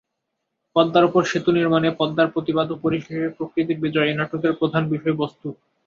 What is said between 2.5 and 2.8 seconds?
ও